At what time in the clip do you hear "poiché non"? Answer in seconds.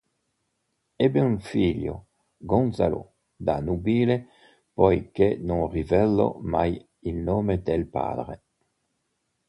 4.73-5.69